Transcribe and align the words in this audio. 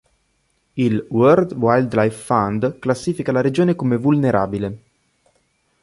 Il 0.73 1.05
World 1.11 1.53
Wildlife 1.53 2.17
Fund 2.23 2.79
classifica 2.79 3.31
la 3.31 3.39
regione 3.41 3.75
come 3.75 3.97
"Vulnerabile". 3.97 4.81